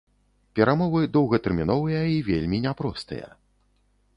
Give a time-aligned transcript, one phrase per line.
[0.59, 3.27] Перамовы доўгатэрміновыя і вельмі няпростыя.